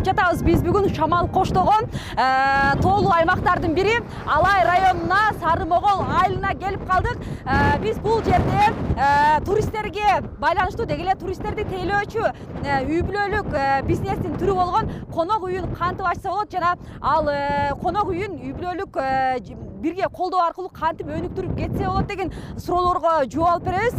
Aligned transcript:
болуп 0.00 0.06
жатабыз. 0.06 0.42
Биз 0.44 0.62
бүгүн 0.64 0.88
шамал 0.94 1.28
коштогон 1.28 1.88
э, 2.16 2.76
тоолуу 2.82 3.12
аймактардын 3.12 3.74
бири 3.74 3.96
алай 4.26 4.64
районуна 4.64 5.20
сары 5.40 5.64
могол 5.64 6.04
айылына 6.20 6.54
келип 6.58 6.84
калдык. 6.88 7.18
Э, 7.44 7.78
биз 7.82 7.98
бул 7.98 8.22
жерде 8.24 8.72
э, 8.96 9.40
туристтерге 9.44 10.20
байланыштуу 10.40 10.86
деги 10.86 11.06
эле 11.06 11.16
туристтерди 11.20 11.64
тейлөөчү 11.70 12.28
үй 12.90 13.02
бүлөлүк 13.06 13.50
бизнестин 13.88 14.38
түрү 14.40 14.54
болгон 14.60 14.94
конок 15.12 15.48
үйүн 15.48 15.74
кантип 15.74 16.06
ачса 16.06 16.30
болот 16.30 16.52
жана 16.52 16.76
ал 17.00 17.30
конок 17.82 18.14
үйүн 18.14 18.38
үй 18.40 18.54
бүлөлүк 18.54 19.69
бирге 19.80 20.08
колдоо 20.12 20.40
аркылуу 20.44 20.70
кантип 20.70 21.08
өнүктүрүп 21.08 21.56
кетсе 21.58 21.86
болот 21.86 22.06
деген 22.06 22.32
суроолорго 22.56 23.24
жооп 23.32 23.48
алып 23.50 23.64
беребиз 23.64 23.96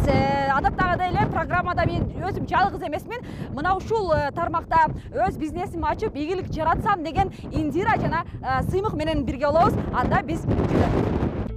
адаттагыдай 0.56 1.10
эле 1.10 1.26
программада 1.32 1.86
мен 1.86 2.06
өзүм 2.22 2.46
жалгыз 2.48 2.86
эмесмин. 2.86 3.24
Мына 3.56 3.74
ушул 3.76 4.12
тармакта 4.36 4.86
өз 5.10 5.38
бизнесимди 5.38 5.86
ачып 5.90 6.16
ийгилик 6.16 6.52
жаратсам 6.52 7.02
деген 7.04 7.32
индира 7.50 7.96
жана 8.00 8.24
сыймык 8.70 8.94
менен 8.94 9.24
бирге 9.24 9.46
болобуз. 9.46 9.74
Анда 9.92 10.22
биз 10.22 10.46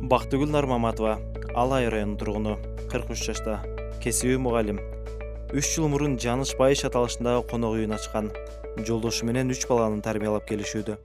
бактыгүл 0.02 0.50
нармаматова 0.50 1.20
алай 1.56 1.90
районунун 1.90 2.18
тургуну 2.18 2.58
кырк 2.92 3.10
үч 3.12 3.26
жашта 3.26 3.62
кесиби 4.04 4.38
мугалим. 4.38 4.80
Үч 5.54 5.76
жыл 5.76 5.88
мурун 5.88 6.18
жаныч 6.20 6.58
байыш 6.60 6.84
аталышындагы 6.90 7.48
конок 7.50 7.78
үйүн 7.78 7.96
ачкан. 7.96 8.32
Жолдошу 8.76 9.26
менен 9.26 9.54
үч 9.54 9.64
баланы 9.70 10.02
тарбиялап 10.04 10.44
келишүүдө 10.50 10.98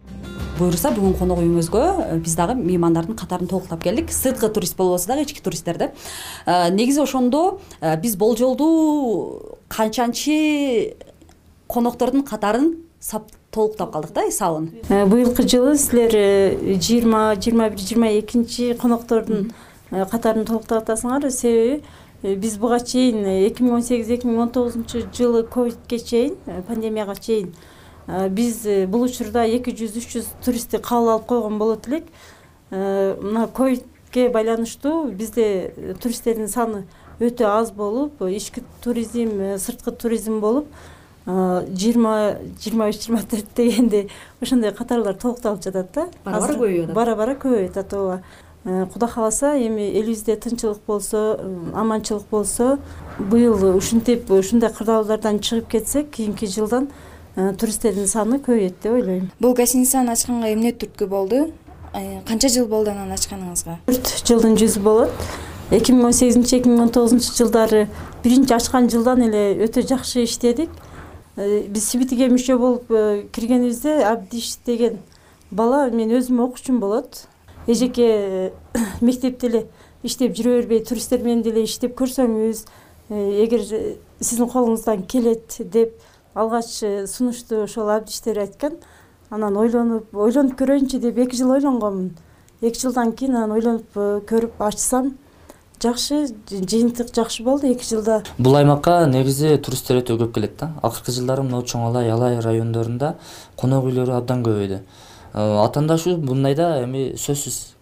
буюрса 0.60 0.90
бүгүн 0.92 1.14
конок 1.18 1.40
үйүңүзгө 1.40 1.82
э, 2.04 2.16
биз 2.20 2.34
дагы 2.36 2.54
меймандардын 2.58 3.16
катарын 3.16 3.48
толуктап 3.48 3.82
келдик. 3.82 4.12
Сырткы 4.12 4.50
турист 4.52 4.76
болбосо 4.76 5.08
дагы 5.08 5.24
ички 5.24 5.40
туристтер 5.42 5.78
да. 5.78 5.90
Э, 6.44 6.70
негизи 6.70 7.00
ошондо 7.00 7.60
э, 7.80 7.96
биз 8.00 8.16
болжолдуу 8.16 9.56
канчанчы 9.68 10.96
коноктордун 11.68 12.24
катарын 12.24 12.76
толуктап 13.50 13.92
калдык 13.92 14.12
да 14.12 14.28
эсабын 14.28 14.70
быйылкы 14.88 15.48
жылы 15.48 15.78
силер 15.78 16.12
жыйырма 16.78 17.34
жыйырма 17.40 17.70
бир 17.70 17.80
жыйырма 17.80 18.12
экинчи 18.20 18.74
коноктордун 18.74 19.52
катарын 19.90 20.44
толуктап 20.44 20.84
атасыңар. 20.84 21.30
Себеби 21.30 21.82
биз 22.22 22.58
буга 22.60 22.80
чейин 22.84 23.24
эки 23.24 23.64
миң 23.64 23.80
он 23.80 23.82
сегиз 23.82 24.10
эки 24.12 24.28
миң 24.28 24.44
он 24.44 24.50
тогузунчу 24.54 25.06
жылы 25.16 25.42
ковидке 25.42 25.98
чейин 25.98 26.36
пандемияга 26.68 27.16
чейин 27.16 27.54
биз 28.30 28.66
э, 28.66 28.86
бул 28.86 29.04
учурда 29.06 29.44
эки 29.46 29.72
жүз 29.76 29.98
үч 30.00 30.14
жүз 30.16 30.28
туристти 30.44 30.80
кабыл 30.82 31.14
алып 31.14 31.26
койгон 31.30 31.58
болот 31.58 31.86
элек. 31.88 32.06
Э, 32.70 33.16
мына 33.20 33.46
ковидке 33.46 34.28
байланыштуу 34.28 35.10
бизде 35.10 35.72
э, 35.76 35.94
туристтердин 36.00 36.48
саны 36.48 36.84
өтө 37.20 37.46
аз 37.46 37.70
болуп 37.70 38.22
ички 38.26 38.64
туризм 38.82 39.58
сырткы 39.58 39.92
туризм 39.92 40.40
болуп 40.40 40.66
жыйырма 41.26 42.40
жыйырма 42.58 42.88
үч 42.90 43.04
жыйырма 43.04 43.22
төрт 43.30 43.52
дегенде 43.54 44.08
ошондой 44.40 44.72
катарлар 44.72 45.14
толукталып 45.14 45.62
жатат 45.62 45.92
да. 45.94 46.06
Бара 46.24 46.40
бара 46.40 46.54
көбөйүп 46.54 46.84
атат. 46.84 46.94
Бара 46.96 47.16
бара 47.16 47.34
көбөйүп 47.36 47.70
атат 47.70 47.92
ооба. 47.94 48.22
Кудай 48.64 49.08
кааласа 49.08 49.52
эми 49.56 49.90
элибизде 50.00 50.36
тынччылык 50.36 50.80
болсо 50.86 51.38
аманчылык 51.74 52.26
болсо 52.30 52.78
быйыл 53.18 53.76
ушинтип 53.76 54.30
ушундай 54.30 54.72
кырдаалдардан 54.72 55.40
чыгып 55.40 55.68
кетсек 55.76 56.10
кийинки 56.10 56.46
жылдан 56.46 56.88
Э, 56.88 57.09
туристтердин 57.34 58.08
саны 58.08 58.40
көбөйөт 58.42 58.80
деп 58.82 58.92
ойлойм. 58.92 59.30
Бул 59.40 59.54
гостиницаны 59.54 60.12
ачканга 60.12 60.52
эмне 60.52 60.72
түрткү 60.72 61.06
болду? 61.08 61.50
Э, 61.94 62.20
канча 62.26 62.48
жыл 62.48 62.66
болду 62.66 62.90
анан 62.90 63.12
ачканыңызга? 63.14 63.78
Төрт 63.86 64.12
жылдын 64.26 64.56
жүзү 64.58 64.82
болот. 64.82 65.24
Эки 65.70 65.94
миң 65.94 66.10
он 66.10 66.14
сегизинчи 66.14 66.58
эки 66.58 66.68
миң 66.70 66.84
он 66.86 66.92
тогузунчу 66.94 67.32
жылдары 67.34 67.88
биринчи 68.24 68.54
ачкан 68.54 68.90
жылдан 68.90 69.22
эле 69.28 69.64
өтө 69.66 69.82
жакшы 69.86 70.24
иштедик 70.24 70.70
э, 71.36 71.66
биз 71.66 71.86
сибитиге 71.86 72.28
мүчө 72.30 72.58
болуп 72.58 72.90
киргенибизде 73.34 74.00
абдиш 74.06 74.56
деген 74.66 74.98
бала 75.50 75.88
мен 75.90 76.10
өзүм 76.10 76.42
окуучум 76.46 76.80
болот. 76.80 77.26
Эжеке 77.66 78.52
мектепте 79.00 79.46
эле 79.46 79.66
иштеп 80.02 80.34
жүрө 80.34 80.60
бербей 80.60 80.84
туристтер 80.84 81.22
менен 81.22 81.42
деле 81.42 81.64
иштеп 81.64 81.94
көрсөңүз 81.98 82.64
эгер 83.10 83.66
сиздин 84.20 84.48
колуңуздан 84.50 85.02
келет 85.10 85.58
деп 85.72 85.98
алгач 86.34 86.82
э, 86.82 87.06
сунушту 87.06 87.64
ошол 87.64 87.90
абдиштер 87.90 88.38
айткан 88.38 88.76
анан 89.30 89.56
ойлонуп 89.56 90.14
ойлонуп 90.14 90.58
көрөйүнчү 90.60 91.00
деп 91.02 91.18
эки 91.18 91.36
жыл 91.36 91.50
ойлонгонмун. 91.56 92.12
Эки 92.60 92.78
жылдан 92.80 93.12
кийин 93.12 93.36
анан 93.36 93.56
ойлонуп 93.56 93.96
э, 93.96 94.20
көрүп 94.28 94.60
ачсам 94.62 95.16
жакшы 95.82 96.28
жыйынтык 96.50 97.12
жакшы 97.14 97.42
болду. 97.42 97.66
Эки 97.66 97.84
жылда 97.84 98.22
бул 98.38 98.56
аймакка 98.56 99.06
негизи 99.10 99.56
туристтер 99.58 100.02
өтө 100.02 100.18
көп 100.22 100.34
келет 100.38 100.56
да. 100.60 100.72
Акыркы 100.82 101.12
жылдары 101.12 101.42
мына 101.42 101.64
чоң 101.64 101.88
алай 101.88 102.10
алай 102.10 102.38
райондорунда 102.40 103.16
конок 103.56 103.90
үйлөрү 103.90 104.14
абдан 104.20 104.44
көбөйдү 104.46 104.78
э, 104.78 105.64
атаандашуу 105.66 106.16
мындайда 106.22 106.84
эми 106.84 107.10
сөзсүз 107.18 107.74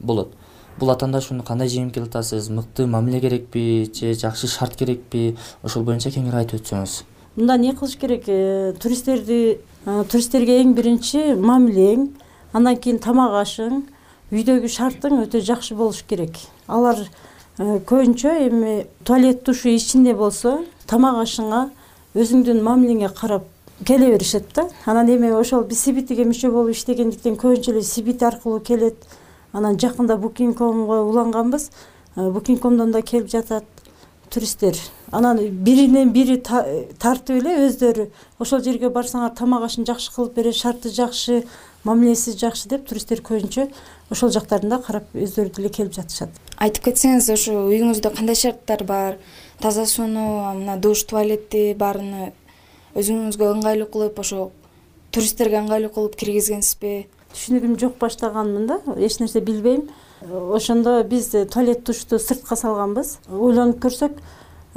болот. 0.00 0.34
Бул 0.76 0.90
атаандашууну 0.90 1.44
кандай 1.46 1.70
жеңип 1.72 1.94
келатасыз? 1.94 2.50
Мыкты 2.50 2.86
мамиле 2.86 3.20
керекпи 3.20 3.90
же 3.94 4.12
жакшы 4.12 4.48
шарт 4.48 4.74
керекпи? 4.76 5.36
Ошол 5.62 5.86
боюнча 5.86 6.10
кеңири 6.10 6.42
айтып 6.42 6.60
өтсөңүз 6.60 7.04
мында 7.36 7.56
эмне 7.56 7.74
кылыш 7.76 7.96
керек? 7.96 8.24
Э, 8.26 8.72
туристтерди 8.80 9.58
э, 9.86 10.04
туристтерге 10.10 10.60
эң 10.62 10.72
биринчи 10.74 11.34
мамилең 11.36 12.08
андан 12.56 12.76
кийин 12.80 12.98
тамак 12.98 13.36
ашың 13.42 13.82
үйдөгү 14.32 14.70
шартың 14.72 15.20
өтө 15.26 15.42
жакшы 15.44 15.76
болуш 15.76 16.02
керек. 16.08 16.38
Алар 16.66 16.98
э, 17.58 17.78
көбүнчө 17.84 18.32
эми 18.48 18.86
туалет 19.04 19.44
душу 19.44 19.68
ичинде 19.68 20.14
болсо 20.14 20.62
тамак 20.86 21.20
ашыңа 21.26 21.68
өзүңдүн 22.16 22.62
мамилеңе 22.64 23.12
карап 23.14 23.44
келе 23.84 24.10
беришет 24.14 24.54
да. 24.54 24.68
Анан 24.86 25.12
эми 25.12 25.30
ошол 25.36 25.64
биз 25.68 25.84
сибитиге 25.84 26.24
мүчө 26.24 26.50
болуп 26.50 26.72
иштегендиктен 26.72 27.36
көбүнчө 27.36 27.76
эле 27.76 27.82
сибит 27.82 28.22
аркылуу 28.22 28.60
келет. 28.60 28.96
Анан 29.52 29.76
жакында 29.76 30.16
букинг 30.16 30.56
комго 30.56 31.02
уланганбыз. 31.10 31.70
Букинг 32.16 32.62
комдон 32.62 32.92
да 32.92 33.02
келип 33.02 33.28
жатат 33.28 33.64
туристтер 34.30 34.76
анан 35.12 35.38
биринен 35.64 36.12
бири 36.12 36.40
тартып 36.42 37.36
эле 37.38 37.54
өздөрү 37.68 38.08
ошол 38.40 38.62
жерге 38.64 38.90
барсаңар 38.90 39.34
тамак 39.38 39.68
ашын 39.68 39.86
жакшы 39.86 40.12
кылып 40.14 40.34
берет 40.34 40.56
шарты 40.56 40.90
жакшы 40.90 41.44
мамилеси 41.84 42.34
жакшы 42.38 42.68
деп 42.68 42.86
туристтер 42.88 43.22
көбүнчө 43.22 43.68
ошол 44.10 44.30
жактарын 44.34 44.70
да 44.70 44.80
карап 44.82 45.14
өздөрү 45.14 45.52
деле 45.56 45.70
келип 45.70 45.94
жатышат. 45.94 46.30
Айтып 46.58 46.88
кетсеңиз 46.88 47.30
ошо 47.32 47.54
үйүңүздө 47.70 48.10
кандай 48.16 48.34
шарттар 48.38 48.82
бар? 48.84 49.18
Таза 49.60 49.86
сууну 49.86 50.54
мына 50.58 50.76
душ 50.82 51.04
туалетти 51.06 51.74
баарыны 51.78 52.32
өзүңүзгө 52.96 53.52
ыңгайлуу 53.54 53.90
кылып 53.92 54.18
ошо 54.18 54.50
туристтерге 55.14 55.60
ыңгайлуу 55.62 55.92
кылып 55.94 56.16
киргизгенсизби? 56.18 57.06
Түшүнүгүм 57.36 57.76
жок 57.78 57.98
баштаганмын 58.00 58.66
да 58.66 58.80
эч 58.96 59.20
нерсе 59.20 59.40
билбейм. 59.44 59.86
Ошондо 60.26 61.02
биз 61.04 61.30
туалет 61.52 61.84
душту 61.84 62.18
сыртка 62.18 62.56
салганбыз. 62.56 63.18
Ойлонуп 63.28 63.82
көрсөк 63.84 64.16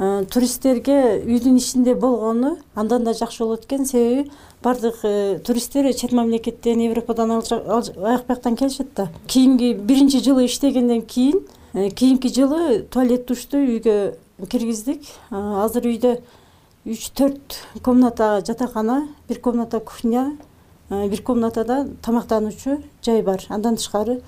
туристтерге 0.00 1.20
үйдүн 1.20 1.58
ичинде 1.60 1.94
болгону 1.94 2.56
андан 2.74 3.04
да 3.04 3.12
жакшы 3.12 3.44
болот 3.44 3.66
экен. 3.66 3.84
Себеби 3.84 4.30
баардык 4.62 5.00
э, 5.02 5.38
туристтер 5.44 5.92
чет 5.92 6.12
мамлекеттен 6.12 6.80
европадан 6.80 7.30
аяк 7.30 8.26
бияктан 8.26 8.56
келишет 8.56 8.94
да. 8.96 9.10
Кийинки 9.26 9.74
биринчи 9.74 10.22
жылы 10.24 10.46
иштегенден 10.46 11.02
кийин 11.02 11.46
э, 11.74 11.90
кийинки 11.90 12.28
жылы 12.28 12.82
туалет 12.90 13.26
душту 13.26 13.58
үйгө 13.58 14.16
киргиздик. 14.48 15.02
Азыр 15.30 15.84
үйдө 15.84 16.22
үч 16.86 17.10
төрт 17.12 17.60
комната 17.82 18.40
жатакана 18.46 19.06
бир 19.28 19.40
комната 19.40 19.80
кухня 19.80 20.38
бир 20.88 21.22
комнатада 21.22 21.88
тамактануучу 22.00 22.80
жай 23.04 23.20
бар. 23.22 23.44
Андан 23.50 23.76
тышкары 23.76 24.22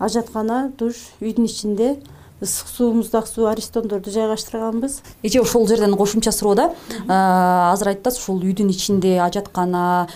ажаткана 0.00 0.72
душ 0.76 0.96
үйдүн 1.20 1.46
ичинде 1.46 2.00
ысык 2.42 2.66
суубузду 2.66 3.18
ак 3.18 3.26
суу 3.26 3.46
аристондорду 3.46 4.10
жайгаштырганбыз. 4.10 5.02
Эже 5.22 5.40
ошол 5.40 5.68
жерден 5.68 5.96
кошумча 5.96 6.32
суроо 6.32 6.54
да. 6.54 6.72
Азыр 7.06 7.92
айтып 7.92 8.18
ушул 8.18 8.42
үйдүн 8.42 8.70
ичинде 8.70 9.20
ажаткана 9.22 10.08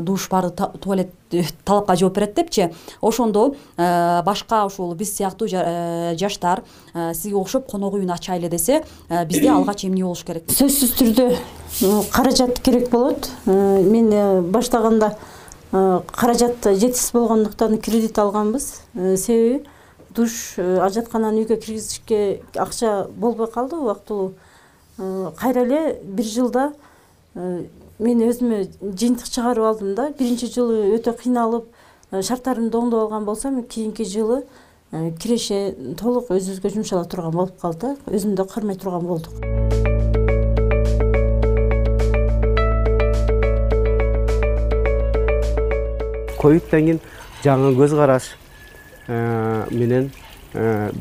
душ 0.00 0.28
бар 0.30 0.48
туалет 0.50 1.10
э, 1.32 1.44
талапка 1.64 1.96
жооп 1.96 2.14
берет 2.16 2.34
депчи. 2.34 2.70
Ошондо 3.02 3.54
э, 3.76 4.22
башка 4.24 4.64
ушул 4.64 4.94
биз 4.94 5.14
сыяктуу 5.16 5.46
э, 5.50 6.16
жаштар 6.16 6.64
сизге 6.94 7.36
окшоп 7.36 7.70
конок 7.70 7.94
үйүн 7.94 8.10
ачайлы 8.16 8.48
десе 8.48 8.82
бизде 9.26 9.50
алгач 9.52 9.84
эмне 9.84 10.04
болуш 10.04 10.24
керек? 10.24 10.48
Сөзсүз 10.48 10.96
түрдө 10.96 12.08
каражат 12.12 12.60
керек 12.64 12.88
болот. 12.90 13.28
Мен 13.44 14.48
баштаганда 14.50 15.18
каражат 15.70 16.64
жетишсиз 16.64 17.12
болгондуктан 17.12 17.76
кредит 17.76 18.18
алганбыз. 18.18 18.72
Себеби 18.94 19.66
душ 20.14 20.54
э, 20.56 20.78
ажаткананы 20.82 21.42
үйгө 21.42 21.56
киргизишке 21.58 22.42
акча 22.54 23.08
болбой 23.16 23.50
калды. 23.50 23.76
Убактылуу 23.76 24.34
э, 24.98 25.30
кайра 25.38 25.64
эле 25.64 26.00
бир 26.02 26.24
жылда 26.24 26.72
э, 27.34 27.64
мен 27.98 28.22
өзүмө 28.28 28.60
жыйынтык 28.80 29.28
чыгарып 29.28 29.64
алдым 29.64 29.94
да. 29.94 30.10
Биринчи 30.18 30.46
жылы 30.46 30.94
өтө 30.98 31.16
кыйналып 31.18 31.66
шарттарымды 32.12 32.78
оңдоп 32.78 33.08
алган 33.08 33.24
болсом 33.24 33.62
кийинки 33.62 34.04
жылы 34.04 34.44
киреше 34.92 35.74
толук 35.98 36.30
өзүбүзгө 36.30 36.70
жумшала 36.76 37.04
турган 37.04 37.34
болуп 37.34 37.58
калды. 37.60 37.96
Да 38.06 38.14
өзүмдү 38.14 38.46
кармай 38.52 38.78
турган 38.78 39.06
болдук. 39.06 39.34
Андан 46.44 46.60
кийин 46.70 46.98
жаңы 47.44 47.70
көз 47.76 47.94
караш 47.96 48.26
менен 49.08 50.10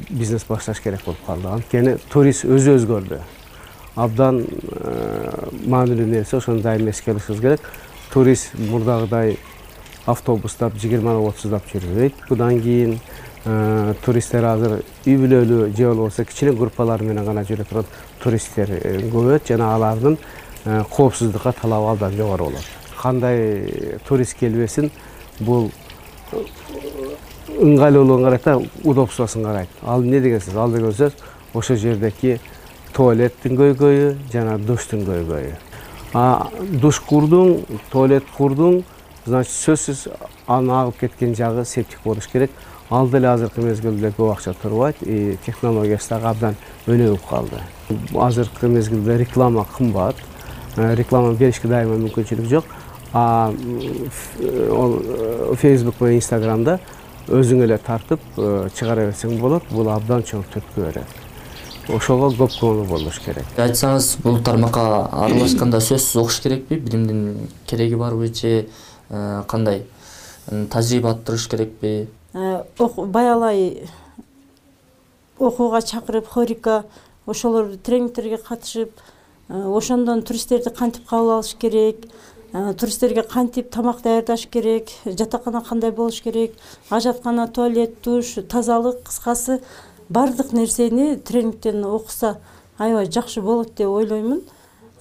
бизнес 0.10 0.46
башташ 0.50 0.80
керек 0.82 1.06
болуп 1.06 1.26
калды. 1.26 1.48
Анткени 1.48 1.98
турист 2.12 2.46
өзү 2.46 2.78
өзгөрдү. 2.80 3.20
Абдан 3.96 4.46
маанилүү 5.70 6.08
нерсе 6.10 6.38
ошону 6.38 6.62
дайыма 6.62 6.90
эске 6.90 7.12
алышыбыз 7.12 7.42
керек. 7.42 7.62
Турист 8.14 8.56
мурдагыдай 8.58 9.38
автобустап 10.06 10.74
жыйырма 10.82 11.16
отуздап 11.22 11.70
жүрбөйт. 11.72 12.14
Будан 12.30 12.60
кийин 12.62 13.00
туристтер 14.06 14.46
азыр 14.48 14.82
үй 15.06 15.18
бүлөлүү 15.20 15.76
же 15.76 15.88
болбосо 15.90 16.26
кичине 16.26 16.54
группалар 16.56 17.04
менен 17.04 17.26
гана 17.26 17.44
жүрө 17.44 17.66
турган 17.68 17.86
туристтер 18.24 18.70
көбөйөт 19.12 19.50
жана 19.52 19.74
алардын 19.76 20.18
коопсуздукка 20.64 21.52
талабы 21.62 21.92
абдан 21.92 22.16
жогору 22.16 22.46
болот. 22.46 22.66
Кандай 23.02 24.00
турист 24.08 24.38
келбесин 24.40 24.92
бул 25.40 25.72
ыңгайлуулугун 27.64 28.24
карайт 28.24 28.44
да 28.44 28.58
удобствосун 28.84 29.44
карайт. 29.44 29.70
Ал 29.82 30.04
эмне 30.04 30.20
деген 30.20 30.40
сөз 30.40 30.58
ал 30.60 30.72
деген 30.72 30.92
сөз 30.92 31.14
ошол 31.54 31.78
жердеки 31.78 32.40
туалеттин 32.94 33.56
көйгөйү 33.58 34.16
жана 34.34 34.58
душтун 34.58 35.06
көйгөйү. 35.08 35.56
Душ 36.82 37.00
курдуң 37.08 37.64
туалет 37.92 38.28
курдуң 38.38 38.84
значит 39.26 39.54
сөзсүз 39.56 40.08
анын 40.48 40.76
агып 40.82 41.00
кеткен 41.00 41.34
жагы 41.36 41.66
септик 41.66 42.04
болуш 42.04 42.28
керек. 42.28 42.52
Ал 42.90 43.08
деле 43.10 43.28
азыркы 43.32 43.62
мезгилде 43.64 44.12
көп 44.14 44.34
акча 44.36 44.54
турбайт 44.62 45.00
и 45.02 45.38
технологиясы 45.46 46.10
дагы 46.10 46.28
абдан 46.28 46.56
өнүгүп 46.86 47.30
калды. 47.30 47.62
Азыркы 48.14 48.68
мезгилде 48.68 49.18
реклама 49.18 49.66
кымбат. 49.78 50.16
Реклама 50.76 51.34
беришке 51.34 51.68
дайыма 51.68 51.96
мүмкүнчүлүк 51.96 52.50
жок. 52.50 52.66
А 53.14 53.54
фейсбук 55.56 56.02
менен 56.02 56.18
инстаграмда 56.18 56.80
өзүң 57.28 57.64
эле 57.64 57.78
тартып 57.78 58.24
чыгара 58.36 59.08
берсең 59.10 59.38
болот 59.40 59.70
бул 59.72 59.90
абдан 59.92 60.24
чоң 60.28 60.44
түрткү 60.54 60.88
берет 60.88 61.20
ошого 61.92 62.30
көп 62.32 62.54
көңүл 62.60 62.86
бурулуш 62.88 63.20
керек. 63.24 63.48
Айтсаңыз 63.60 64.18
бул 64.24 64.40
тармакка 64.44 64.84
аралашканда 65.26 65.82
сөзсүз 65.84 66.22
окуш 66.22 66.40
керекпи? 66.44 66.78
Билимдин 66.80 67.50
кереги 67.68 67.96
барбы 68.00 68.28
же 68.34 68.68
кандай? 69.48 69.86
Тажрыйба 70.48 71.12
арттырыш 71.12 71.48
керекпи? 71.52 72.08
Баягылай 72.34 73.84
окууга 75.40 75.82
чакырып 75.82 76.28
хорика 76.28 76.84
ошолор 77.28 77.76
тренингтерге 77.84 78.38
катышып 78.38 78.92
ошондон 79.50 80.24
туристтерди 80.24 80.70
кантип 80.70 81.08
кабыл 81.10 81.32
алыш 81.38 81.56
керек 81.60 82.08
туристтерге 82.54 83.24
кантип 83.24 83.72
тамак 83.72 84.04
даярдаш 84.04 84.46
керек 84.46 84.90
жатакана 85.06 85.64
кандай 85.64 85.92
болуш 85.92 86.22
керек 86.22 86.54
ажаткана 86.90 87.48
туалет 87.48 87.96
душ 88.04 88.36
тазалык 88.50 89.04
кыскасы 89.04 89.60
баардык 90.10 90.54
нерсени 90.54 91.16
тренингден 91.16 91.84
окуса 91.86 92.38
аябай 92.78 93.10
жакшы 93.10 93.42
болот 93.42 93.74
деп 93.76 93.90
ойлоймун. 93.90 94.44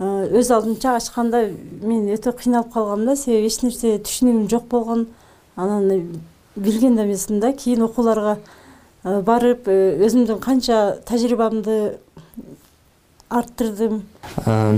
Өз 0.01 0.51
алдымча 0.51 0.97
ачканда 0.97 1.51
мен 1.83 2.09
өтө 2.15 2.33
кыйналып 2.33 2.73
калгам 2.73 3.05
да 3.05 3.17
себеби 3.17 3.47
эч 3.47 3.61
нерсе 3.63 3.99
түшүнүгүм 3.99 4.49
жок 4.49 4.65
болгон. 4.71 5.07
Анан 5.57 6.23
билген 6.57 6.97
да 6.97 7.05
эмесмин 7.05 7.41
да 7.41 7.53
кийин 7.53 7.83
окууларга 7.83 8.39
барып 9.05 9.69
өзүмдүн 9.69 10.41
канча 10.41 10.99
тажрыйбамды 11.05 11.99
арттырдым. 13.39 14.03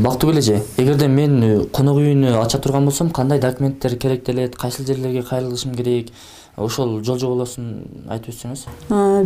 Бактыгүл 0.04 0.38
эже 0.38 0.60
эгерде 0.78 1.08
мен 1.08 1.66
конок 1.74 1.98
үйүнү 1.98 2.36
ача 2.40 2.58
турган 2.62 2.86
болсом 2.86 3.10
кандай 3.10 3.40
документтер 3.42 3.96
керектелет 3.98 4.56
кайсыл 4.56 4.86
жерлерге 4.86 5.22
кайрылышым 5.22 5.74
керек? 5.74 6.12
Ошол 6.56 7.00
жол 7.02 7.18
жоболосун 7.18 8.06
айтып 8.06 8.30
өтсөңүз. 8.30 8.60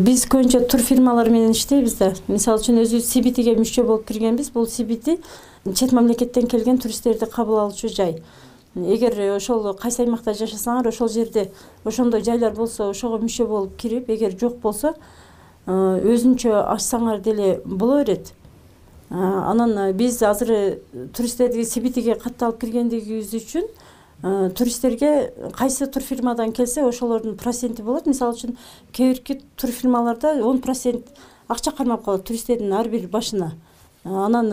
Биз 0.01 0.25
көбүнчө 0.33 0.63
тур 0.65 0.81
фирмалар 0.81 1.29
менен 1.29 1.53
иштейбиз 1.53 1.99
да. 1.99 2.15
Мисалы 2.27 2.63
үчүн 2.63 2.81
өзүбүз 2.87 3.05
сибитиге 3.05 3.53
мүчө 3.59 3.85
болуп 3.85 4.07
киргенбиз. 4.09 4.49
Бул 4.55 4.65
сибити 4.67 5.19
чет 5.75 5.93
мамлекеттен 5.93 6.49
келген 6.49 6.81
туристтерди 6.81 7.29
кабыл 7.29 7.61
алуучу 7.67 7.93
жай. 7.93 8.23
Эгер 8.75 9.37
ошол 9.37 9.75
кайсы 9.77 10.07
аймакта 10.07 10.33
жашасаңар 10.33 10.89
ошол 10.89 11.09
жерде 11.13 11.51
ошондой 11.85 12.25
жайлар 12.25 12.57
болсо 12.57 12.89
ошого 12.89 13.19
мүчө 13.21 13.47
болуп 13.47 13.77
кирип 13.77 14.09
эгер 14.09 14.33
жок 14.41 14.57
болсо 14.63 14.95
өзүнчө 15.67 16.55
ачсаңар 16.65 17.21
деле 17.21 17.61
боло 17.65 17.99
берет 18.05 18.33
анан 19.11 19.93
биз 19.97 20.23
азыр 20.23 20.81
туристтерди 21.17 21.65
сибитиге 21.65 22.15
катталып 22.15 22.61
киргендигибиз 22.61 23.33
үчүн 23.35 23.69
туристтерге 24.53 25.33
кайсы 25.57 25.87
турфирмадан 25.87 26.53
келсе 26.53 26.85
ошолордун 26.85 27.37
проценти 27.37 27.83
болот. 27.83 28.07
Мисалы 28.07 28.35
үчүн 28.35 28.57
кээ 28.93 29.15
бирки 29.15 29.41
турфирмаларда 29.57 30.45
он 30.45 30.61
процент 30.61 31.07
акча 31.49 31.71
кармап 31.73 32.05
калат 32.05 32.25
туристтердин 32.25 32.73
ар 32.73 32.89
бир 32.89 33.09
башына. 33.09 33.55
Анан 34.05 34.51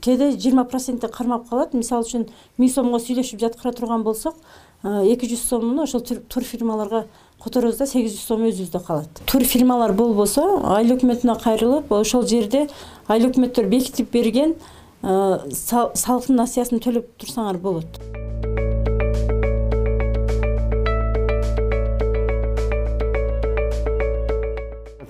кээде 0.00 0.32
жыйырма 0.38 0.64
проценти 0.64 1.08
кармап 1.08 1.48
калат. 1.50 1.74
Мисалы 1.74 2.06
үчүн 2.06 2.28
миң 2.56 2.70
сомго 2.70 2.98
сүйлөшүп 3.02 3.40
жаткыра 3.40 3.72
турган 3.72 4.02
болсок 4.02 4.36
эки 4.82 5.26
жүз 5.26 5.48
сомуну 5.48 5.82
ошол 5.82 6.00
турфирмаларга 6.00 7.06
которобуз 7.42 7.78
да 7.78 7.86
сегиз 7.86 8.16
жүз 8.16 8.26
сом 8.26 8.44
өзүбүздө 8.48 8.80
калат. 8.86 9.22
Турфирмалар 9.30 9.92
болбосо 9.96 10.44
айыл 10.74 10.96
өкмөтүнө 10.96 11.38
кайрылып 11.42 11.92
ошол 11.94 12.26
жерде 12.26 12.66
айыл 13.08 13.30
өкмөттөр 13.30 13.68
бекитип 13.70 14.10
берген 14.12 14.56
салыктын 15.02 16.40
насыясын 16.40 16.82
төлөп 16.82 17.12
турсаңар 17.20 17.60
болот. 17.62 18.00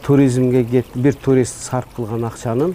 Туризмге 0.05 0.85
бир 0.95 1.17
турист 1.25 1.65
сарп 1.65 1.97
кылган 1.97 2.25
акчанын 2.25 2.75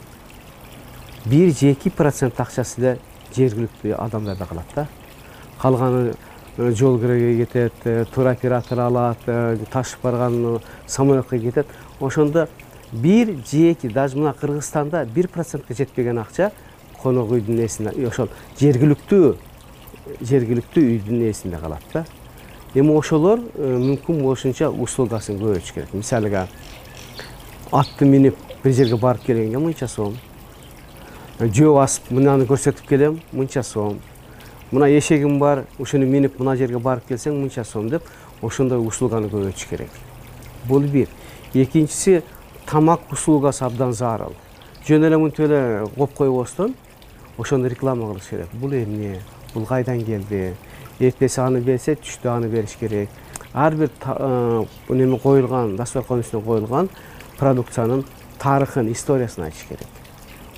бир 1.26 1.54
же 1.54 1.72
эки 1.72 1.90
процент 1.90 2.40
акчасы 2.40 2.82
эле 2.82 2.98
жергиликтүү 3.36 3.96
адамдарда 3.98 4.46
калат 4.46 4.76
да. 4.76 4.88
Калганы 5.62 6.12
э, 6.12 6.14
жол 6.58 7.00
киреге 7.00 7.46
кетет 7.46 7.74
э, 7.84 8.06
туроператор 8.14 8.80
алат 8.80 9.18
э, 9.26 9.58
ташып 9.72 10.04
барган 10.04 10.60
самолетко 10.88 11.40
кетет. 11.40 11.68
Ошондо 12.00 12.48
бир 12.92 13.36
же 13.50 13.72
эки 13.72 13.88
даже 13.88 14.18
мына 14.18 14.34
кыргызстанда 14.34 15.06
бир 15.06 15.28
процентке 15.28 15.74
жетпеген 15.74 16.20
акча 16.20 16.52
конок 17.02 17.32
үйдүн 17.32 17.60
ээсине 17.60 18.08
ошол 18.08 18.30
жергиликтүү 18.60 19.36
жергиликтүү 20.22 20.84
үйдүн 20.84 21.26
ээсинде 21.28 21.58
калат 21.58 21.82
да. 21.94 22.06
Эми 22.76 22.94
ошолор 22.94 23.40
мүмкүн 23.58 24.22
болушунча 24.22 24.70
услугасын 24.70 25.40
көбөйтүш 25.42 25.74
керек. 25.74 25.94
Мисалыга 25.94 26.48
атты 27.72 28.06
минип 28.06 28.38
бир 28.64 28.74
жерге 28.74 28.98
барып 28.98 29.26
келгенге 29.26 29.58
мынча 29.58 29.88
сом. 29.88 30.18
Жөө 31.40 31.76
басып 31.80 32.12
мынаны 32.14 32.46
көрсөтүп 32.46 32.88
келем 32.88 33.22
мынча 33.32 33.64
сом 33.64 34.00
мына 34.74 34.90
эшегим 34.98 35.38
бар 35.40 35.66
ушуну 35.78 36.06
минип 36.10 36.40
мына 36.40 36.56
жерге 36.58 36.80
барып 36.82 37.06
келсең 37.08 37.36
мынча 37.38 37.64
сом 37.64 37.92
деп 37.94 38.08
ошондой 38.42 38.82
услуганы 38.82 39.30
көбөйтүш 39.30 39.68
керек. 39.70 39.92
Бул 40.66 40.82
бир. 40.82 41.08
Экинчиси 41.54 42.24
тамак 42.66 43.12
услугасы 43.12 43.64
абдан 43.66 43.94
зарыл. 43.94 44.34
Жөн 44.88 45.06
эле 45.06 45.18
мынтип 45.18 45.46
эле 45.46 45.86
коюп 45.96 46.18
койбостон 46.18 46.74
ошону 47.38 47.70
реклама 47.70 48.10
кылыш 48.10 48.30
керек. 48.30 48.48
Бул 48.54 48.74
эмне? 48.74 49.22
Бул 49.54 49.66
кайдан 49.66 50.04
келди? 50.04 50.56
Эртеси 51.00 51.40
аны 51.42 51.62
берсе 51.62 51.94
түштө 51.94 52.34
аны 52.34 52.50
бериш 52.50 52.74
керек. 52.80 53.10
Ар 53.54 53.76
бир 53.76 53.92
неме 54.90 55.20
коюлган 55.20 55.76
дасторкон 55.78 56.26
үстүнө 56.26 56.46
коюлган 56.46 56.90
продукциянын 57.38 58.06
тарыхын 58.42 58.90
историясын 58.92 59.46
айтыш 59.46 59.68
керек 59.70 60.03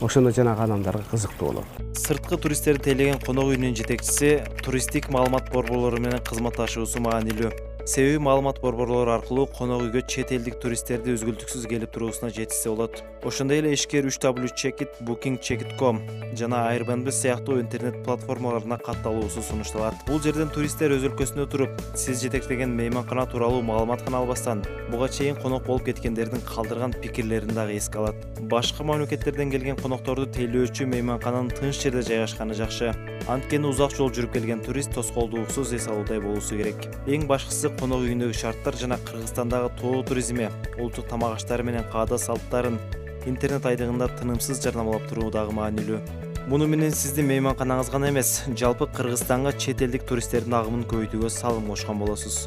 ошондо 0.01 0.31
жанагы 0.31 0.63
адамдарга 0.63 1.03
кызыктуу 1.11 1.51
болот. 1.51 1.65
Сырткы 1.95 2.37
туристтерди 2.37 2.89
тейлеген 2.89 3.19
конок 3.23 3.53
үйүнүн 3.53 3.75
жетекчиси 3.77 4.43
туристтик 4.63 5.09
маалымат 5.09 5.51
борборлору 5.53 6.01
менен 6.03 6.19
кызматташуусу 6.25 6.99
маанилүү 7.05 7.74
себеби 7.85 8.17
маалымат 8.17 8.59
борборлору 8.61 9.11
аркылуу 9.13 9.45
конок 9.45 9.83
үйгө 9.85 10.01
чет 10.09 10.31
элдик 10.33 10.57
туристтерди 10.57 11.13
үзгүлтүксүз 11.13 11.67
келип 11.69 11.91
туруусуна 11.93 12.31
жетишсе 12.33 12.71
болот. 12.73 13.03
Ошондой 13.21 13.59
эле 13.61 13.73
ишкер 13.77 14.07
үч 14.09 14.17
w 14.17 14.49
чекит 14.57 14.89
booking 15.05 15.37
chekit 15.37 15.77
com 15.77 16.01
жана 16.33 16.65
airbnb 16.73 17.11
сыяктуу 17.11 17.59
интернет 17.61 18.03
платформаларына 18.03 18.79
катталуусу 18.79 19.41
сунушталат. 19.41 19.93
Бул 20.07 20.19
жерден 20.19 20.49
туристтер 20.49 20.97
өз 20.97 21.05
өлкөсүндө 21.11 21.45
туруп 21.45 21.69
сиз 21.93 22.23
жетектеген 22.25 22.73
мейманкана 22.73 23.27
тууралуу 23.29 23.61
маалымат 23.61 24.03
гана 24.03 24.17
албастан 24.17 24.65
буга 24.89 25.07
чейин 25.07 25.35
конок 25.35 25.67
болуп 25.67 25.85
кеткендердин 25.85 26.41
калтырган 26.41 26.93
пикирлерин 26.93 27.53
дагы 27.53 27.77
эске 27.77 27.99
алат. 27.99 28.15
Башка 28.41 28.83
мамлекеттерден 28.83 29.51
келген 29.51 29.77
конокторду 29.77 30.25
тейлөөчү 30.25 30.89
мейманкананын 30.89 31.53
тынч 31.53 31.83
жерде 31.85 32.01
жайгашканы 32.01 32.57
жакшы. 32.57 32.93
Анткени 33.29 33.69
узак 33.69 33.95
жол 33.97 34.11
жүрүп 34.13 34.33
келген 34.37 34.61
турист 34.61 34.93
тоскоолдугусуз 34.93 35.73
эс 35.73 35.87
алуудай 35.87 36.19
болуусу 36.21 36.59
керек. 36.59 36.89
Эң 37.09 37.25
башкысы 37.25 37.71
конок 37.79 38.03
үйүндөгү 38.05 38.35
шарттар 38.35 38.77
жана 38.79 38.97
кыргызстандагы 39.07 39.71
тоо 39.79 40.03
туризми 40.07 40.49
улуттук 40.77 41.07
тамак 41.11 41.37
аштары 41.37 41.63
менен 41.63 41.87
каада 41.91 42.17
салттарын 42.17 42.77
интернет 43.25 43.65
айдыгында 43.65 44.09
тынымсыз 44.19 44.61
жарнамалап 44.63 45.07
туруу 45.09 45.31
дагы 45.33 45.55
маанилүү. 45.57 45.99
Муну 46.45 46.67
менен 46.69 46.91
сиздин 46.93 47.25
мейманканаңыз 47.31 47.89
гана 47.89 48.11
эмес 48.11 48.43
жалпы 48.53 48.85
кыргызстанга 48.93 49.55
чет 49.57 49.81
элдик 49.81 50.05
туристтердин 50.05 50.53
агымын 50.59 50.85
көбөйтүүгө 50.91 51.31
салым 51.33 51.71
кошкон 51.71 52.03
болосуз 52.03 52.45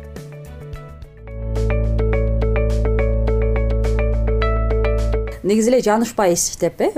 негизи 5.48 5.70
эле 5.70 5.80
жаанышбаевич 5.82 6.58
деп 6.60 6.80
э 6.80 6.90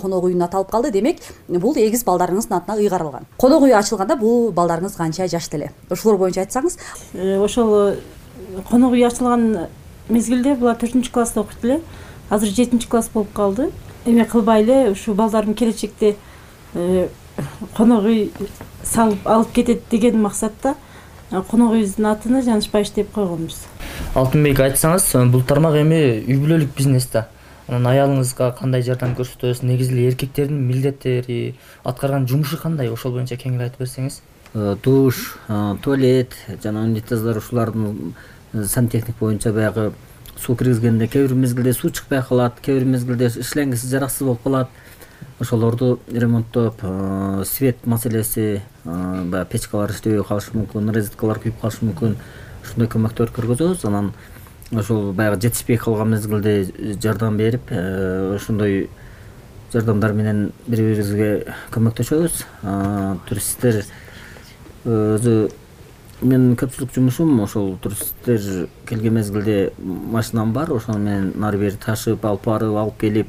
конок 0.00 0.24
үйүн 0.24 0.44
аталып 0.44 0.70
калды. 0.70 0.90
Демек 0.90 1.18
бул 1.48 1.74
эгиз 1.76 2.04
балдарыңыздын 2.04 2.56
атына 2.56 2.78
ыйгарылган. 2.78 3.26
Конок 3.36 3.62
үй 3.66 3.74
ачылганда 3.74 4.16
бул 4.16 4.52
балдарыңыз 4.52 4.96
канча 4.96 5.26
жашта 5.28 5.56
эле 5.56 5.72
ушулор 5.90 6.18
боюнча 6.18 6.44
айтсаңыз. 6.44 6.78
Э, 7.14 7.38
ошол 7.38 7.74
э, 7.74 7.96
конок 8.70 8.92
үй 8.92 9.04
ачылган 9.06 9.66
мезгилде 10.08 10.54
булар 10.54 10.76
төртүнчү 10.76 11.10
класста 11.12 11.40
окуйт 11.40 11.64
эле 11.64 11.80
азыр 12.30 12.48
жетинчи 12.48 12.88
класс 12.88 13.10
болуп 13.12 13.32
калды. 13.34 13.70
Эме 14.06 14.24
кылбай 14.24 14.62
эле 14.62 14.90
ушу 14.90 15.14
балдарым 15.14 15.54
келечекте 15.54 16.16
э, 16.74 17.08
конок 17.76 18.04
үй 18.04 18.30
салып 18.84 19.26
алып 19.26 19.52
кетет 19.52 19.82
деген 19.90 20.22
максатта 20.22 20.76
конок 21.50 21.74
үйүбүздүн 21.74 22.06
атын 22.06 22.42
жанышбаевич 22.42 22.92
деп 22.94 23.12
койгонбуз. 23.12 23.64
Алтынбек 24.14 24.60
айтсаңыз 24.60 25.10
бул 25.32 25.42
тармак 25.42 25.74
эми 25.80 26.22
үй 26.22 26.38
бүлөлүк 26.38 26.76
бизнес 26.76 27.08
да 27.10 27.26
анан 27.68 27.86
аялыңызга 27.90 28.52
кандай 28.58 28.82
жардам 28.86 29.16
көрсөтөсүз? 29.18 29.64
Негизи 29.66 29.92
эле 29.94 30.08
эркектердин 30.12 30.60
милдеттери 30.68 31.56
аткарган 31.84 32.26
жумушу 32.30 32.58
кандай? 32.62 32.90
Ошол 32.92 33.16
боюнча 33.16 33.36
кеңири 33.40 33.66
айтып 33.66 33.82
берсеңиз. 33.82 34.20
Э, 34.54 34.76
душ 34.82 35.36
э, 35.48 35.74
туалет 35.82 36.32
жана 36.62 36.84
унитаздар 36.84 37.36
ушулардын 37.36 38.14
э, 38.52 38.64
сантехник 38.64 39.18
боюнча 39.18 39.52
баягы 39.52 39.92
суу 40.38 40.56
киргизгенде 40.56 41.08
кээ 41.08 41.26
бир 41.26 41.34
мезгилде 41.34 41.72
суу 41.72 41.90
чыкпай 41.90 42.22
калат 42.22 42.60
кээ 42.62 42.78
бир 42.78 42.84
мезгилде 42.84 43.28
шлангиси 43.42 43.90
жараксыз 43.90 44.22
болуп 44.22 44.42
калат. 44.42 44.68
Ошолорду 45.40 45.98
ремонттоп 46.08 46.80
свет 47.44 47.84
маселеси 47.84 48.62
баягы 48.84 49.50
печкалар 49.50 49.90
иштебей 49.90 50.22
калышы 50.24 50.54
мүмкүн 50.54 50.94
розеткалар 50.94 51.42
күйүп 51.42 51.60
калышы 51.60 51.84
мүмкүн. 51.84 52.16
Ушундай 52.64 52.88
көмөктөр 52.88 53.32
көргөзөбүз. 53.36 53.84
Анан 53.88 54.12
ошол 54.72 55.12
баягы 55.12 55.40
жетишпей 55.40 55.76
калган 55.76 56.10
мезгилде 56.10 56.96
жардам 57.02 57.36
берип 57.36 57.70
ошондой 57.70 58.88
жардамдар 59.72 60.12
менен 60.12 60.50
бири 60.66 60.88
бирибизге 60.90 61.54
көмөктөшөбүз 61.74 62.42
туристтер 63.28 63.84
өзү 64.86 65.36
менин 66.22 66.54
көпчүлүк 66.56 66.94
жумушум 66.94 67.40
ошол 67.44 67.74
туристтер 67.82 68.68
келген 68.88 69.14
мезгилде 69.18 69.72
машинам 69.78 70.52
бар. 70.52 70.70
Ошону 70.72 70.98
менен 70.98 71.44
ары 71.44 71.58
бери 71.58 71.76
ташып 71.76 72.24
алып 72.24 72.46
барып 72.46 72.76
алып 72.76 72.98
келип 73.00 73.26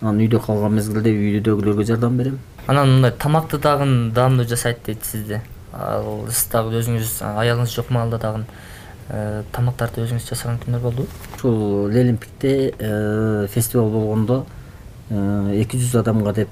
анан 0.00 0.18
үйдө 0.24 0.40
калган 0.42 0.74
мезгилде 0.74 1.12
үйдөгүлөргө 1.12 1.86
жардам 1.86 2.18
берем. 2.18 2.38
Анан 2.66 2.96
мындай 2.96 3.12
тамакты 3.12 3.58
дагы 3.58 3.86
даамдуу 4.14 4.46
жасайт 4.48 4.82
дейт 4.86 5.04
сизди 5.04 5.40
сиз 5.70 6.48
дагы 6.50 6.80
өзүңүз 6.80 7.20
аялыңыз 7.22 7.76
жок 7.76 7.90
маалда 7.94 8.18
дагы 8.18 8.42
э, 8.42 8.46
тамактарды 9.52 10.04
өзүңүз 10.04 10.28
жасаган 10.28 10.60
күндөр 10.62 10.82
болдубу 10.84 11.08
ушул 11.36 11.88
лелимпикте 11.90 12.74
э, 12.78 13.46
фестиваль 13.50 13.90
болгондо 13.90 14.44
э, 15.10 15.62
эки 15.62 15.80
жүз 15.80 15.98
адамга 16.02 16.32
деп 16.32 16.48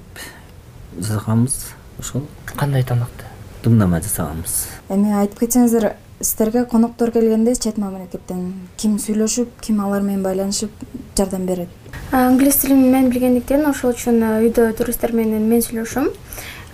жасаганбыз. 0.97 1.57
Ошол 1.99 2.23
кандай 2.45 2.83
тамакты? 2.83 3.25
Думнама 3.63 4.01
жасаганбыз. 4.01 4.67
Эми 4.89 5.13
айтып 5.21 5.45
кетсеңиздер 5.45 5.93
сиздерге 6.19 6.65
коноктор 6.65 7.11
келгенде 7.11 7.55
чет 7.55 7.77
мамлекеттен 7.77 8.53
ким 8.77 8.97
сүйлөшүп 8.99 9.61
ким 9.61 9.79
алар 9.85 10.01
менен 10.01 10.23
байланышып 10.23 10.71
жардам 11.17 11.45
берет? 11.45 11.69
Англис 12.11 12.57
тилин 12.63 12.89
мен 12.91 13.09
билгендиктен 13.09 13.65
ошол 13.69 13.93
үчүн 13.93 14.19
үйдө 14.41 14.71
туристтер 14.77 15.13
менен 15.15 15.47
мен 15.47 15.63
сүйлөшөм 15.63 16.09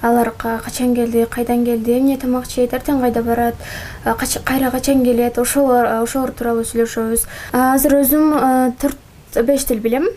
алар 0.02 0.32
качан 0.38 0.96
келди 0.96 1.26
кайдан 1.30 1.66
келди 1.66 1.98
эмне 1.98 2.18
тамак 2.18 2.46
жейт 2.50 2.74
эртең 2.74 3.02
кайда 3.02 3.24
барат 3.24 3.56
кайра 4.44 4.72
качан 4.72 5.04
келет 5.04 5.38
ошол 5.38 5.72
ошолор 5.72 6.32
тууралуу 6.32 6.64
сүйлөшөбүз. 6.64 7.26
Азыр 7.54 8.02
өзүм 8.02 8.76
төрт 8.82 8.98
беш 9.46 9.66
тил 9.66 9.80
билем. 9.80 10.08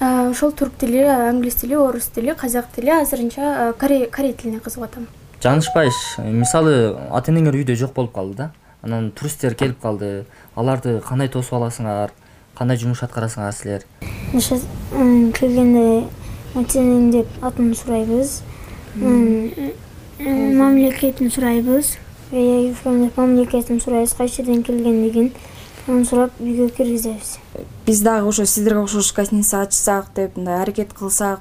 Ошол 0.00 0.52
турк 0.52 0.74
тили 0.78 1.04
англис 1.04 1.54
тили 1.54 1.74
орус 1.74 2.06
тили 2.06 2.34
казак 2.34 2.66
тили 2.74 2.90
азырынча 2.90 3.74
корей 3.78 4.08
тилине 4.08 4.58
кызыгып 4.58 4.84
атам 4.84 5.06
жааныш 5.42 5.68
мисалы 6.18 6.96
ата 7.10 7.30
энеңер 7.30 7.54
үйдө 7.54 7.74
жок 7.76 7.94
болуп 7.94 8.12
калды 8.14 8.36
да. 8.36 8.50
Анан 8.82 9.12
туристтер 9.12 9.54
келип 9.54 9.80
калды. 9.80 10.24
Аларды 10.56 11.00
кандай 11.06 11.28
тосуп 11.28 11.54
аласыңар 11.54 12.10
кандай 12.58 12.76
жумуш 12.76 13.02
аткарасыңар 13.02 13.52
силер? 13.54 13.84
Келгенде 15.38 16.04
ата 16.54 16.78
энең 16.78 17.10
деп 17.12 17.44
атын 17.44 17.74
сурайбыз 17.74 18.42
мамлекетин 18.96 21.30
сурайбыз. 21.30 21.96
Мамлекетин 23.16 23.80
сурайбыз 23.80 24.14
кайсы 24.14 24.42
жерден 24.42 24.62
келгендигин 24.62 25.32
анан 25.86 26.04
сурап 26.04 26.30
үйгө 26.40 26.68
киргизебиз. 26.76 27.38
Биз 27.86 28.00
дагы 28.00 28.28
ошо 28.28 28.46
сиздерге 28.46 28.80
окшош 28.80 29.14
гостиница 29.14 29.62
ачсак 29.62 30.06
деп 30.14 30.36
мындай 30.36 30.62
аракет 30.62 30.92
кылсак 30.92 31.40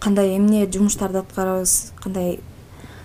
кандай 0.00 0.36
эмне 0.36 0.66
жумуштарды 0.66 1.18
аткарабыз 1.18 1.92
кандай 2.02 2.40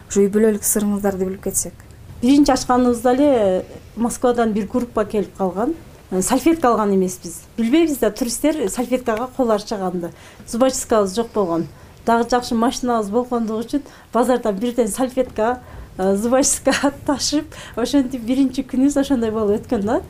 ушу 0.10 0.22
үй 0.22 0.30
бүлөлүк 0.32 0.64
сырыңыздарды 0.64 1.26
билип 1.26 1.44
кетсек. 1.44 1.74
Биринчи 2.22 2.52
ачканыбызда 2.52 3.14
эле 3.14 3.66
москвадан 3.96 4.54
бир 4.54 4.68
группа 4.68 5.06
келип 5.06 5.38
калган 5.38 5.76
сальфетка 6.22 6.70
алган 6.70 6.96
эмеспиз. 6.96 7.42
Билбейбиз 7.58 7.98
да 7.98 8.12
туристтер 8.12 8.70
сальфеткага 8.70 9.28
кол 9.36 9.52
ачыганды 9.52 10.12
зубочисткабыз 10.48 11.16
жок 11.16 11.28
болгон 11.34 11.68
дагы 12.06 12.30
жакшы 12.30 12.56
машинабыз 12.56 13.10
болгондугу 13.10 13.66
үчүн 13.66 13.84
базардан 14.14 14.56
бирден 14.60 14.88
сальфетка 14.88 15.60
зубочистка 15.98 16.92
ташып 17.08 17.56
ошентип 17.76 18.22
биринчи 18.22 18.66
күнүбүз 18.68 19.00
ошондой 19.00 19.32
болуп 19.32 19.62
өткөн 19.62 19.86
да. 19.86 20.02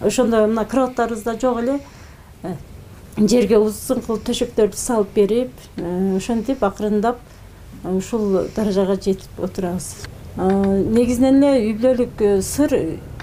Ошондо 0.00 0.46
мына 0.46 0.64
кроваттарыбыз 0.64 1.22
да 1.24 1.34
жок 1.40 1.62
эле. 1.62 1.78
Жерге 3.16 3.58
узун 3.58 4.02
кылып 4.04 4.26
төшөктөрдү 4.28 4.76
салып 4.76 5.14
берип 5.14 5.80
ошентип 6.16 6.62
акырындап 6.64 7.18
ушул 7.84 8.42
даражага 8.54 8.96
жетип 9.00 9.40
отурабыз. 9.40 10.06
Негизинен 10.36 11.42
эле 11.42 11.70
үй 11.70 11.74
бүлөлүк 11.80 12.22
сыр 12.44 12.76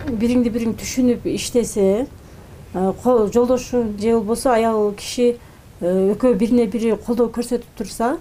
бириңди 0.10 0.52
бириң 0.52 0.74
түшүнүп 0.80 1.28
иштесе 1.36 2.08
жолдошуң 2.74 3.94
же 4.02 4.16
болбосо 4.18 4.56
аял 4.56 4.92
киши 4.98 5.36
экөө 5.84 6.38
бирине 6.40 6.68
бири 6.72 6.96
колдоо 6.96 7.28
көрсөтүп 7.34 7.78
турса 7.78 8.14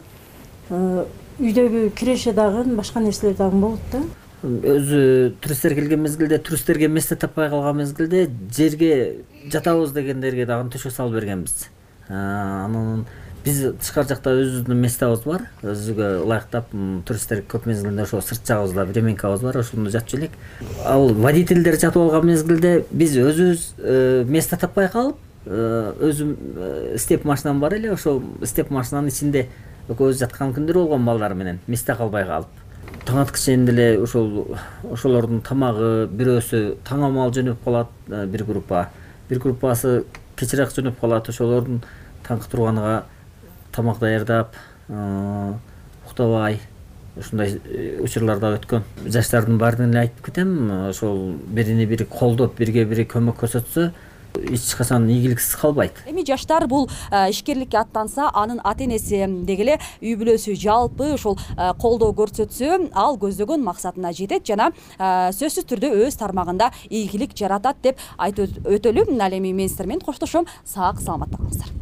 үйдөгү 0.70 1.90
киреше 1.96 2.32
дагы 2.34 2.64
башка 2.76 3.00
нерселер 3.00 3.36
дагы 3.38 3.60
болот 3.60 3.92
да. 3.92 4.02
Өзү 4.42 5.34
туристтер 5.40 5.74
келген 5.78 6.02
мезгилде 6.02 6.38
туристтерге 6.38 6.88
место 6.88 7.16
таппай 7.16 7.48
калган 7.50 7.76
мезгилде 7.78 8.28
жерге 8.56 9.24
жатабыз 9.52 9.92
дегендерге 9.94 10.46
дагы 10.46 10.72
төшөк 10.74 10.92
салып 10.92 11.20
бергенбиз. 11.20 11.68
Анан 12.08 13.06
биз 13.44 13.62
тышкары 13.80 14.10
жакта 14.10 14.34
өзүбүздүн 14.38 14.82
местабыз 14.82 15.24
бар. 15.26 15.46
Өзүбүзгө 15.62 16.10
ылайыктап 16.24 16.74
туристтер 17.06 17.42
көп 17.48 17.66
мезгилинде 17.70 18.02
ошо 18.02 18.20
сырт 18.22 18.46
жагыбызда 18.46 18.84
временкабыз 18.90 19.42
бар 19.46 19.58
ошондо 19.62 19.90
жатчу 19.90 20.18
элек 20.18 20.34
ал 20.84 21.08
водительдер 21.14 21.78
жатып 21.78 22.02
алган 22.02 22.26
мезгилде 22.26 22.84
биз 22.90 23.16
өзүбүз 23.18 23.66
э, 23.78 24.24
место 24.28 24.58
таппай 24.58 24.88
калып 24.90 25.16
э, 25.16 25.31
өзүм 25.46 26.36
э, 26.56 26.96
степ 26.98 27.24
машинам 27.24 27.60
бар 27.60 27.74
эле 27.74 27.92
ошол 27.92 28.22
степ 28.44 28.70
машинанын 28.70 29.10
ичинде 29.10 29.48
экөөбүз 29.88 30.20
жаткан 30.20 30.52
күндөр 30.54 30.84
болгон 30.84 31.04
балдар 31.04 31.34
менен 31.34 31.58
место 31.66 31.96
калбай 31.98 32.24
калып 32.24 32.62
таң 33.06 33.22
аткыча 33.24 33.56
эле 33.56 33.86
ошол 34.02 34.56
ошолордун 34.92 35.40
тамагы 35.42 36.06
бирөөсү 36.06 36.60
таң 36.86 37.06
амал 37.08 37.32
жөнөп 37.34 37.64
калат 37.64 37.90
бир 38.06 38.44
группа. 38.44 38.88
Бир 39.28 39.40
группасы 39.42 40.04
кечирээк 40.36 40.70
жөнөп 40.76 41.00
калат 41.00 41.28
ошолордун 41.28 41.82
таңкы 42.26 42.50
турганга 42.50 43.04
тамак 43.72 43.98
даярдап 43.98 44.54
уктабай 46.06 46.60
ушундай 47.16 47.58
э, 47.64 47.98
учурлар 48.00 48.38
да 48.40 48.54
өткөн 48.56 48.86
жаштардын 49.04 49.58
баардыгын 49.58 49.90
эле 49.90 50.06
айтып 50.06 50.26
кетем. 50.26 50.70
Ошол 50.88 51.34
бирине 51.48 51.86
бири 51.86 52.06
колдоп 52.08 52.56
бирге 52.58 52.84
бири 52.88 53.04
көмөк 53.04 53.42
көрсөтсө 53.42 53.90
эч 54.38 54.74
качан 54.78 55.08
ийгиликсиз 55.08 55.56
калбайт. 55.56 55.92
Эми 56.06 56.24
жаштар 56.24 56.66
бул 56.66 56.88
ишкерликке 57.10 57.78
аттанса 57.78 58.30
анын 58.32 58.60
ата 58.64 58.84
энеси 58.84 59.26
деги 59.44 59.62
эле 59.66 59.78
үй 60.00 60.14
бүлөсү 60.16 60.54
жалпы 60.54 61.12
ушул 61.14 61.38
колдоо 61.78 62.12
көрсөтсө 62.16 62.90
ал 62.94 63.18
көздөгөн 63.18 63.62
максатына 63.66 64.12
жетет 64.12 64.46
жана 64.46 64.70
сөзсүз 64.98 65.66
түрдө 65.66 65.92
өз 66.06 66.16
тармагында 66.20 66.70
ийгилик 66.88 67.36
жаратат 67.36 67.82
деп 67.82 68.00
айтып 68.18 68.62
өтөлү. 68.64 69.08
Ал 69.22 69.32
эми 69.32 69.52
мен 69.52 69.68
сиздер 69.68 69.86
менен 69.86 70.00
коштошом. 70.00 70.46
Сак 70.64 71.00
саламатта 71.00 71.38
калыңыздар 71.38 71.81